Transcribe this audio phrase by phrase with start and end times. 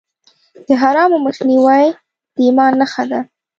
[0.67, 1.85] د حرامو مخنیوی
[2.35, 3.19] د ایمان نښه ده.